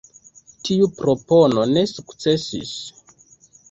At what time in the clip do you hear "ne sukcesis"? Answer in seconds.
1.77-2.77